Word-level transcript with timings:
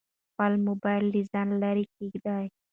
خپل 0.29 0.51
موبایل 0.67 1.03
له 1.13 1.21
ځانه 1.31 1.55
لیرې 1.61 1.85
کېږده. 1.95 2.35